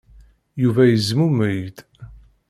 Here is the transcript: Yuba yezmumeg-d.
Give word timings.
Yuba 0.61 0.83
yezmumeg-d. 0.85 1.77